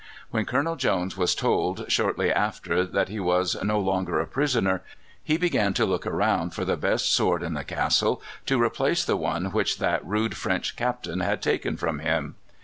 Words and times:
When 0.31 0.45
Colonel 0.45 0.77
Jones 0.77 1.15
was 1.15 1.35
told, 1.35 1.85
shortly 1.87 2.33
after, 2.33 2.87
that 2.87 3.09
he 3.09 3.19
was 3.19 3.55
no 3.63 3.79
longer 3.79 4.19
a 4.19 4.25
prisoner, 4.25 4.81
he 5.23 5.37
began 5.37 5.75
to 5.75 5.85
look 5.85 6.07
round 6.07 6.55
for 6.55 6.65
the 6.65 6.75
best 6.75 7.13
sword 7.13 7.43
in 7.43 7.53
the 7.53 7.63
castle 7.63 8.19
to 8.47 8.59
replace 8.59 9.05
the 9.05 9.15
one 9.15 9.51
which 9.51 9.77
that 9.77 10.03
rude 10.03 10.35
French 10.35 10.75
Captain 10.75 11.19
had 11.19 11.39
taken 11.39 11.77
from 11.77 11.99
him. 11.99 12.33